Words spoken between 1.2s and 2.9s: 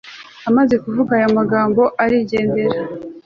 magambo, arigendera